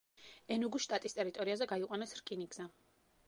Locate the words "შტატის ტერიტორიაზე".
0.85-1.67